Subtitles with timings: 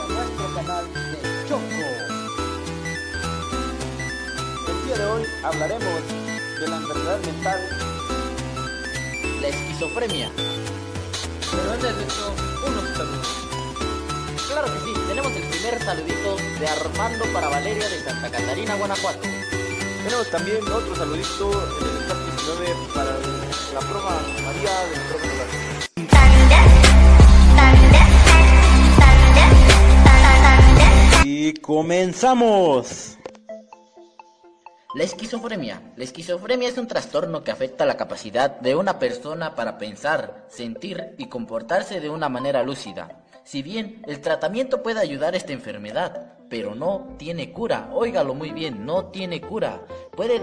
[0.00, 1.62] a nuestro canal de Choco.
[4.68, 6.02] El día de hoy hablaremos
[6.60, 7.60] de la enfermedad mental,
[9.40, 10.30] la esquizofrenia.
[10.30, 12.34] ¿De dónde has visto
[12.66, 13.28] unos saludos?
[14.48, 19.20] Claro que sí, tenemos el primer saludito de Armando para Valeria de Santa Catarina, Guanajuato.
[20.04, 23.12] Tenemos también otro saludito en 19 para
[23.74, 25.71] la prueba María del Trópico
[31.60, 33.18] Comenzamos.
[34.94, 35.92] La esquizofrenia.
[35.96, 41.14] La esquizofrenia es un trastorno que afecta la capacidad de una persona para pensar, sentir
[41.18, 43.24] y comportarse de una manera lúcida.
[43.44, 47.90] Si bien el tratamiento puede ayudar a esta enfermedad, pero no tiene cura.
[47.92, 49.82] Óigalo muy bien, no tiene cura.
[50.16, 50.40] Puede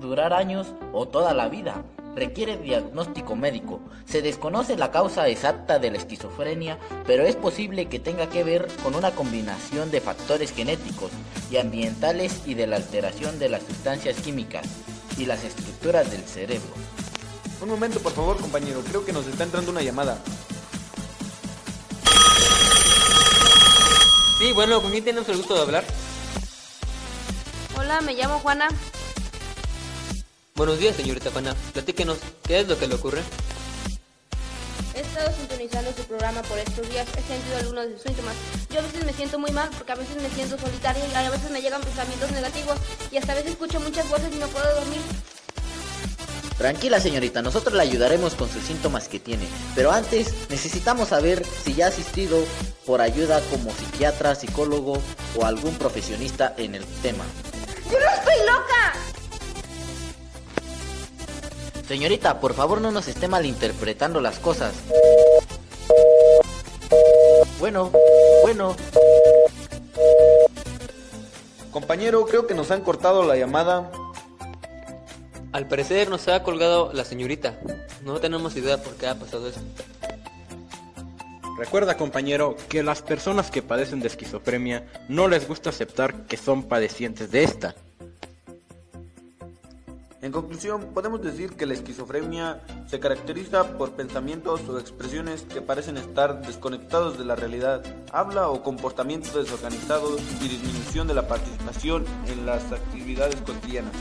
[0.00, 1.84] durar años o toda la vida
[2.16, 3.80] requiere diagnóstico médico.
[4.06, 8.66] Se desconoce la causa exacta de la esquizofrenia, pero es posible que tenga que ver
[8.82, 11.12] con una combinación de factores genéticos
[11.50, 14.66] y ambientales y de la alteración de las sustancias químicas
[15.18, 16.72] y las estructuras del cerebro.
[17.60, 18.80] Un momento, por favor, compañero.
[18.88, 20.18] Creo que nos está entrando una llamada.
[24.38, 25.84] Sí, bueno, ¿con quién tenemos el gusto de hablar?
[27.78, 28.68] Hola, me llamo Juana.
[30.56, 31.54] Buenos días, señorita Juana.
[31.74, 33.20] Platíquenos, ¿qué es lo que le ocurre?
[34.94, 37.06] He estado sintonizando su programa por estos días.
[37.10, 38.34] He sentido algunos de sus síntomas.
[38.70, 41.28] Yo a veces me siento muy mal porque a veces me siento solitaria y a
[41.28, 42.78] veces me llegan pensamientos negativos
[43.12, 45.00] y hasta a veces escucho muchas voces y no puedo dormir.
[46.56, 49.46] Tranquila señorita, nosotros le ayudaremos con sus síntomas que tiene.
[49.74, 52.42] Pero antes necesitamos saber si ya ha asistido
[52.86, 55.02] por ayuda como psiquiatra, psicólogo
[55.36, 57.24] o algún profesionista en el tema.
[57.90, 59.15] ¡Yo no estoy loca!
[61.88, 64.74] Señorita, por favor no nos esté malinterpretando las cosas.
[67.60, 67.92] Bueno,
[68.42, 68.74] bueno.
[71.70, 73.90] Compañero, creo que nos han cortado la llamada.
[75.52, 77.58] Al parecer nos ha colgado la señorita.
[78.04, 79.60] No tenemos idea por qué ha pasado eso.
[81.56, 86.64] Recuerda compañero que las personas que padecen de esquizofrenia no les gusta aceptar que son
[86.64, 87.74] padecientes de esta.
[90.22, 95.98] En conclusión, podemos decir que la esquizofrenia se caracteriza por pensamientos o expresiones que parecen
[95.98, 102.46] estar desconectados de la realidad, habla o comportamientos desorganizados y disminución de la participación en
[102.46, 103.92] las actividades cotidianas.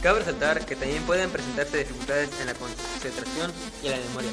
[0.00, 3.50] Cabe resaltar que también pueden presentarse dificultades en la concentración
[3.82, 4.30] y en la memoria.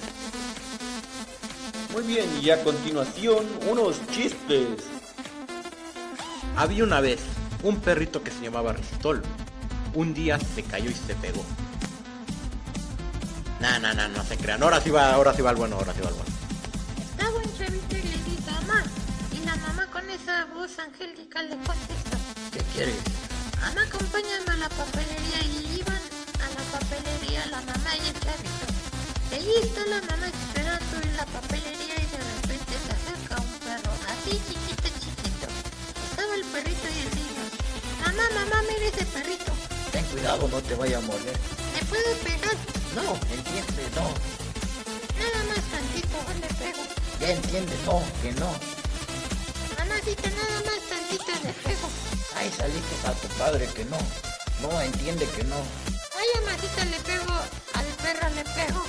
[1.91, 4.67] Muy bien, y a continuación, unos chistes.
[6.55, 7.19] Había una vez
[7.63, 9.23] un perrito que se llamaba Ristol
[9.95, 11.43] un día se cayó y se pegó.
[13.59, 14.61] No, no, no, no se crean.
[14.61, 16.31] Ahora sí va, ahora sí va el bueno, ahora sí va el bueno.
[16.99, 18.83] Estaba un chavito y le dice, mamá.
[19.31, 22.17] Y la mamá con esa voz angélica le contesta.
[22.51, 22.95] ¿Qué quieres?
[23.61, 25.39] Mamá, acompáñame a la papelería.
[25.45, 28.73] Y iban a la papelería la mamá y el chavito.
[29.31, 30.82] Allí está la mamá esperando
[40.13, 41.37] cuidado, no te vaya a morder.
[41.73, 42.55] ¿Me puede pegar?
[42.95, 44.05] No, entiende, no.
[45.17, 46.83] Nada más tantito, le pego.
[47.19, 48.53] Ya entiende, no, que no.
[49.79, 51.87] Mamacita, nada más tantito le pego.
[52.37, 53.97] Ay, saliste a tu padre que no.
[54.61, 55.57] No, entiende que no.
[56.15, 57.33] Ay, mamacita, le pego.
[57.73, 58.83] Al perro le pego.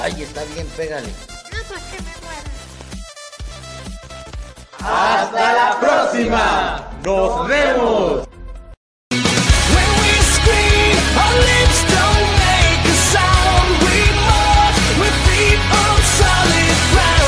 [0.00, 1.08] Ay, está bien, pégale.
[1.52, 2.50] No, pues que me muera.
[4.78, 6.90] ¡Hasta la próxima!
[7.02, 8.27] ¡Nos vemos!